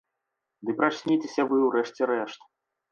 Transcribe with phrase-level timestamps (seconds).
[0.69, 2.41] Ды прачніцеся вы ў рэшце рэшт!